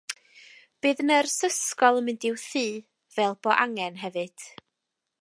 Bydd 0.85 1.03
nyrs 1.09 1.35
ysgol 1.49 2.01
yn 2.01 2.07
mynd 2.09 2.27
i'w 2.31 2.39
thŷ, 2.47 2.65
fel 3.19 3.39
bo 3.45 3.55
angen 3.67 4.05
hefyd 4.07 4.51